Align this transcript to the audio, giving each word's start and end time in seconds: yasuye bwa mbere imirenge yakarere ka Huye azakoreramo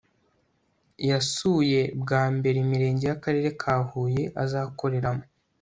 yasuye 1.09 1.81
bwa 2.01 2.23
mbere 2.35 2.57
imirenge 2.63 3.03
yakarere 3.11 3.49
ka 3.61 3.73
Huye 3.89 4.23
azakoreramo 4.43 5.23